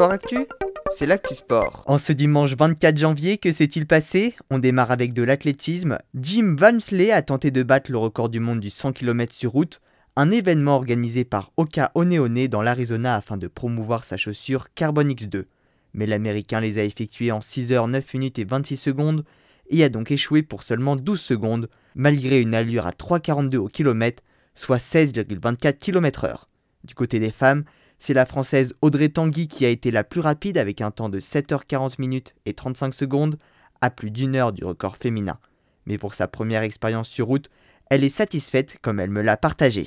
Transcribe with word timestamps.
Sport 0.00 0.12
Actu, 0.12 0.46
c'est 0.90 1.04
l'actu 1.04 1.34
sport. 1.34 1.82
En 1.84 1.98
ce 1.98 2.14
dimanche 2.14 2.56
24 2.56 2.96
janvier, 2.96 3.36
que 3.36 3.52
s'est-il 3.52 3.86
passé? 3.86 4.34
On 4.48 4.58
démarre 4.58 4.92
avec 4.92 5.12
de 5.12 5.22
l'athlétisme. 5.22 5.98
Jim 6.14 6.56
Valmsley 6.58 7.12
a 7.12 7.20
tenté 7.20 7.50
de 7.50 7.62
battre 7.62 7.92
le 7.92 7.98
record 7.98 8.30
du 8.30 8.40
monde 8.40 8.60
du 8.60 8.70
100 8.70 8.94
km 8.94 9.34
sur 9.34 9.52
route, 9.52 9.82
un 10.16 10.30
événement 10.30 10.76
organisé 10.76 11.26
par 11.26 11.52
Oka 11.58 11.92
Oneone 11.94 12.46
dans 12.46 12.62
l'Arizona 12.62 13.14
afin 13.14 13.36
de 13.36 13.46
promouvoir 13.46 14.04
sa 14.04 14.16
chaussure 14.16 14.72
Carbon 14.74 15.02
X2. 15.02 15.44
Mais 15.92 16.06
l'Américain 16.06 16.60
les 16.60 16.78
a 16.78 16.84
effectués 16.84 17.30
en 17.30 17.42
6 17.42 17.70
h 17.70 17.90
9 17.90 18.14
minutes 18.14 18.38
et 18.38 18.46
26 18.46 18.78
secondes 18.78 19.26
et 19.68 19.84
a 19.84 19.90
donc 19.90 20.10
échoué 20.10 20.42
pour 20.42 20.62
seulement 20.62 20.96
12 20.96 21.20
secondes, 21.20 21.68
malgré 21.94 22.40
une 22.40 22.54
allure 22.54 22.86
à 22.86 22.92
3,42 22.92 23.56
au 23.58 23.68
kilomètre, 23.68 24.22
soit 24.54 24.78
16,24 24.78 25.76
km/h. 25.76 26.36
Du 26.84 26.94
côté 26.94 27.18
des 27.18 27.30
femmes, 27.30 27.64
c'est 28.00 28.14
la 28.14 28.26
Française 28.26 28.74
Audrey 28.82 29.10
Tanguy 29.10 29.46
qui 29.46 29.64
a 29.64 29.68
été 29.68 29.92
la 29.92 30.02
plus 30.02 30.20
rapide 30.20 30.58
avec 30.58 30.80
un 30.80 30.90
temps 30.90 31.10
de 31.10 31.20
7h40 31.20 31.96
minutes 31.98 32.34
et 32.46 32.54
35 32.54 32.92
secondes, 32.94 33.36
à 33.80 33.90
plus 33.90 34.10
d'une 34.10 34.34
heure 34.34 34.52
du 34.52 34.64
record 34.64 34.96
féminin. 34.96 35.38
Mais 35.86 35.98
pour 35.98 36.14
sa 36.14 36.26
première 36.26 36.62
expérience 36.62 37.08
sur 37.08 37.26
route, 37.26 37.50
elle 37.90 38.02
est 38.02 38.08
satisfaite 38.08 38.78
comme 38.82 39.00
elle 39.00 39.10
me 39.10 39.22
l'a 39.22 39.36
partagé. 39.36 39.86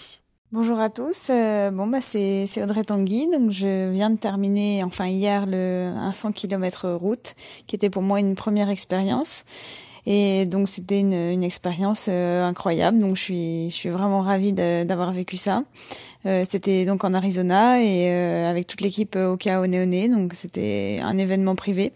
Bonjour 0.51 0.79
à 0.79 0.91
tous. 0.91 1.31
Euh, 1.31 1.71
bon 1.71 1.87
bah 1.87 1.99
c'est 1.99 2.45
Audrey 2.61 2.83
Tanguy. 2.83 3.27
Donc 3.31 3.49
je 3.49 3.89
viens 3.89 4.11
de 4.11 4.17
terminer 4.17 4.83
enfin 4.83 5.07
hier 5.07 5.45
le 5.47 5.91
un 5.95 6.11
100 6.11 6.31
km 6.33 6.91
route 6.91 7.33
qui 7.65 7.75
était 7.75 7.89
pour 7.89 8.03
moi 8.03 8.19
une 8.19 8.35
première 8.35 8.69
expérience. 8.69 9.45
Et 10.05 10.45
donc 10.45 10.67
c'était 10.67 10.99
une, 10.99 11.13
une 11.13 11.43
expérience 11.43 12.07
euh, 12.11 12.45
incroyable. 12.45 12.97
Donc 12.99 13.15
je 13.15 13.21
suis, 13.21 13.69
je 13.69 13.75
suis 13.75 13.89
vraiment 13.89 14.21
ravie 14.21 14.53
d'avoir 14.53 15.11
vécu 15.11 15.37
ça. 15.37 15.63
Euh, 16.25 16.43
c'était 16.47 16.85
donc 16.85 17.03
en 17.03 17.13
Arizona 17.13 17.81
et 17.81 18.07
euh, 18.09 18.49
avec 18.49 18.67
toute 18.67 18.81
l'équipe 18.81 19.15
au 19.15 19.37
Oneone. 19.37 20.09
Donc 20.11 20.33
c'était 20.33 20.97
un 21.01 21.17
événement 21.17 21.55
privé. 21.55 21.93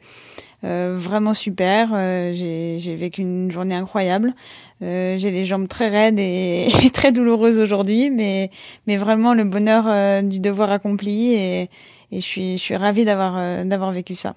vraiment 0.64 1.34
super. 1.34 1.90
j'ai 2.34 2.96
vécu 2.96 3.22
une 3.22 3.52
journée 3.52 3.76
incroyable. 3.76 4.34
j'ai 4.82 5.32
les 5.32 5.44
jambes 5.44 5.68
très 5.68 5.90
raides 5.90 6.20
et, 6.20 6.68
et 6.86 6.90
très 6.90 7.12
douloureuses 7.12 7.60
aujourd'hui, 7.60 8.10
mais 8.10 8.52
mais 8.88 8.98
vraiment 8.98 9.34
le 9.34 9.44
bonheur 9.44 10.24
du 10.24 10.40
devoir 10.40 10.72
accompli 10.72 11.34
et, 11.34 11.70
et 12.12 12.20
je 12.22 12.26
suis 12.26 12.58
je 12.58 12.64
suis 12.64 12.76
ravie 12.76 13.06
d'avoir 13.06 13.66
d'avoir 13.66 13.92
vécu 13.92 14.16
ça. 14.16 14.34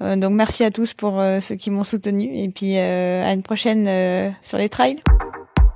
Euh, 0.00 0.16
donc 0.16 0.32
merci 0.32 0.64
à 0.64 0.70
tous 0.70 0.94
pour 0.94 1.20
euh, 1.20 1.40
ceux 1.40 1.56
qui 1.56 1.70
m'ont 1.70 1.84
soutenu 1.84 2.36
et 2.36 2.48
puis 2.48 2.78
euh, 2.78 3.24
à 3.24 3.32
une 3.32 3.42
prochaine 3.42 4.34
sur 4.42 4.58
les 4.58 4.68
trails. 4.68 4.98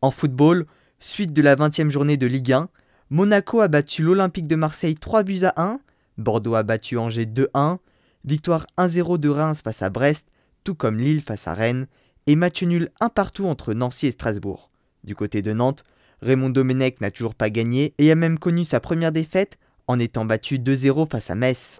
En 0.01 0.11
football, 0.11 0.67
suite 0.99 1.33
de 1.33 1.43
la 1.43 1.57
20e 1.57 1.91
journée 1.91 2.17
de 2.17 2.27
Ligue 2.27 2.53
1, 2.53 2.69
Monaco 3.11 3.61
a 3.61 3.69
battu 3.69 4.03
l'Olympique 4.03 4.47
de 4.47 4.57
Marseille 4.57 4.95
3 4.95 5.23
buts 5.23 5.45
à 5.45 5.55
1, 5.63 5.81
Bordeaux 6.19 6.55
a 6.55 6.63
battu 6.63 6.99
Angers 6.99 7.27
2-1, 7.27 7.79
victoire 8.25 8.67
1-0 8.79 9.19
de 9.19 9.29
Reims 9.29 9.61
face 9.63 9.83
à 9.83 9.91
Brest, 9.91 10.29
tout 10.65 10.75
comme 10.75 10.99
Lille 10.99 11.21
face 11.21 11.47
à 11.47 11.55
Rennes, 11.55 11.87
et 12.27 12.37
match 12.37 12.63
nul 12.63 12.91
un 13.01 13.09
partout 13.09 13.47
entre 13.47 13.75
Nancy 13.75 14.07
et 14.07 14.13
Strasbourg. 14.13 14.69
Du 15.05 15.15
côté 15.15 15.43
de 15.43 15.53
Nantes, 15.53 15.85
Raymond 16.21 16.51
Domenech 16.51 17.01
n'a 17.01 17.11
toujours 17.11 17.35
pas 17.35 17.51
gagné 17.51 17.95
et 17.99 18.13
a 18.13 18.15
même 18.15 18.39
connu 18.39 18.65
sa 18.65 18.79
première 18.79 19.13
défaite 19.13 19.59
en 19.89 19.99
étant 19.99 20.25
battu 20.25 20.59
2-0 20.59 21.11
face 21.11 21.31
à 21.31 21.35
Metz. 21.35 21.77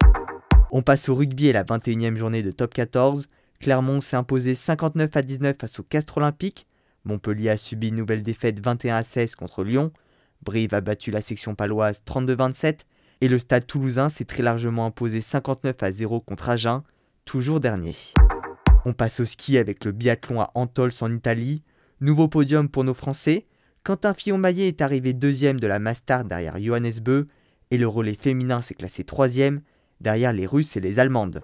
On 0.75 0.81
passe 0.81 1.07
au 1.07 1.13
rugby 1.13 1.49
et 1.49 1.53
la 1.53 1.63
21e 1.63 2.15
journée 2.15 2.41
de 2.41 2.49
top 2.49 2.73
14. 2.73 3.27
Clermont 3.59 4.01
s'est 4.01 4.15
imposé 4.15 4.55
59 4.55 5.15
à 5.15 5.21
19 5.21 5.55
face 5.61 5.79
au 5.79 5.83
Castres 5.83 6.17
Olympique. 6.17 6.65
Montpellier 7.05 7.51
a 7.51 7.57
subi 7.57 7.89
une 7.89 7.97
nouvelle 7.97 8.23
défaite 8.23 8.59
21 8.59 8.95
à 8.95 9.03
16 9.03 9.35
contre 9.35 9.63
Lyon. 9.63 9.91
Brive 10.41 10.73
a 10.73 10.81
battu 10.81 11.11
la 11.11 11.21
section 11.21 11.53
paloise 11.53 12.01
32-27. 12.07 12.79
Et 13.21 13.27
le 13.27 13.37
stade 13.37 13.67
toulousain 13.67 14.09
s'est 14.09 14.25
très 14.25 14.41
largement 14.41 14.87
imposé 14.87 15.21
59 15.21 15.75
à 15.83 15.91
0 15.91 16.21
contre 16.21 16.49
Agen, 16.49 16.81
toujours 17.23 17.59
dernier. 17.59 17.95
On 18.83 18.93
passe 18.93 19.19
au 19.19 19.25
ski 19.25 19.59
avec 19.59 19.85
le 19.85 19.91
biathlon 19.91 20.41
à 20.41 20.49
Antols 20.55 20.91
en 21.01 21.13
Italie. 21.13 21.61
Nouveau 22.01 22.27
podium 22.27 22.67
pour 22.67 22.83
nos 22.83 22.95
Français. 22.95 23.45
Quentin 23.83 24.15
Fillon-Maillet 24.15 24.69
est 24.69 24.81
arrivé 24.81 25.13
deuxième 25.13 25.59
de 25.59 25.67
la 25.67 25.77
Mastart 25.77 26.25
derrière 26.25 26.59
Johannes 26.59 26.99
Beu. 26.99 27.27
Et 27.69 27.77
le 27.77 27.87
relais 27.87 28.17
féminin 28.19 28.63
s'est 28.63 28.73
classé 28.73 29.03
troisième 29.03 29.61
derrière 30.03 30.33
les 30.33 30.45
Russes 30.45 30.75
et 30.75 30.81
les 30.81 30.99
Allemandes. 30.99 31.39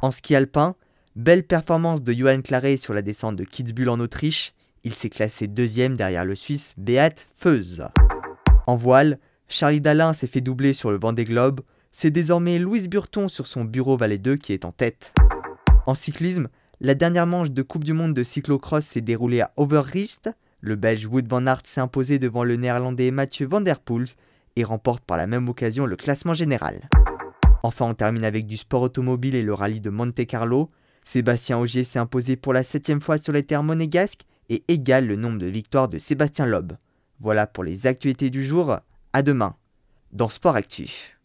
En 0.00 0.10
ski 0.10 0.34
alpin, 0.34 0.74
belle 1.14 1.44
performance 1.44 2.02
de 2.02 2.12
Johan 2.12 2.40
Claret 2.40 2.78
sur 2.78 2.94
la 2.94 3.02
descente 3.02 3.36
de 3.36 3.44
Kitzbühel 3.44 3.90
en 3.90 4.00
Autriche. 4.00 4.54
Il 4.82 4.94
s'est 4.94 5.10
classé 5.10 5.46
deuxième 5.46 5.96
derrière 5.96 6.24
le 6.24 6.34
Suisse 6.34 6.74
Beat 6.76 7.28
Feuz. 7.36 7.86
En 8.66 8.76
voile, 8.76 9.18
Charlie 9.46 9.80
Dalin 9.80 10.12
s'est 10.12 10.26
fait 10.26 10.40
doubler 10.40 10.72
sur 10.72 10.90
le 10.90 10.98
Vendée 10.98 11.24
Globe. 11.24 11.60
C'est 11.92 12.10
désormais 12.10 12.58
Louise 12.58 12.88
Burton 12.88 13.28
sur 13.28 13.46
son 13.46 13.64
bureau 13.64 13.96
Valet 13.96 14.18
2 14.18 14.36
qui 14.36 14.54
est 14.54 14.64
en 14.64 14.72
tête. 14.72 15.12
En 15.86 15.94
cyclisme, 15.94 16.48
la 16.80 16.94
dernière 16.94 17.26
manche 17.26 17.50
de 17.50 17.62
Coupe 17.62 17.84
du 17.84 17.92
Monde 17.92 18.14
de 18.14 18.24
cyclocross 18.24 18.84
s'est 18.84 19.02
déroulée 19.02 19.42
à 19.42 19.52
Overreest. 19.56 20.30
Le 20.60 20.76
Belge 20.76 21.06
Wood 21.06 21.28
van 21.28 21.46
Aert 21.46 21.62
s'est 21.64 21.80
imposé 21.80 22.18
devant 22.18 22.44
le 22.44 22.56
Néerlandais 22.56 23.10
Mathieu 23.10 23.46
van 23.46 23.60
der 23.60 23.78
Poels 23.78 24.08
et 24.56 24.64
remporte 24.64 25.04
par 25.04 25.16
la 25.16 25.26
même 25.26 25.48
occasion 25.48 25.86
le 25.86 25.96
classement 25.96 26.34
général. 26.34 26.88
Enfin, 27.62 27.86
on 27.86 27.94
termine 27.94 28.24
avec 28.24 28.46
du 28.46 28.56
sport 28.56 28.82
automobile 28.82 29.34
et 29.34 29.42
le 29.42 29.54
rallye 29.54 29.80
de 29.80 29.90
Monte 29.90 30.26
Carlo. 30.26 30.70
Sébastien 31.04 31.58
Ogier 31.58 31.84
s'est 31.84 31.98
imposé 31.98 32.36
pour 32.36 32.52
la 32.52 32.62
septième 32.62 33.00
fois 33.00 33.18
sur 33.18 33.32
les 33.32 33.44
terres 33.44 33.62
monégasques 33.62 34.22
et 34.48 34.64
égale 34.68 35.06
le 35.06 35.16
nombre 35.16 35.38
de 35.38 35.46
victoires 35.46 35.88
de 35.88 35.98
Sébastien 35.98 36.46
Loeb. 36.46 36.72
Voilà 37.20 37.46
pour 37.46 37.64
les 37.64 37.86
actualités 37.86 38.30
du 38.30 38.44
jour. 38.44 38.76
À 39.12 39.22
demain 39.22 39.56
dans 40.12 40.28
Sport 40.28 40.56
Actif. 40.56 41.16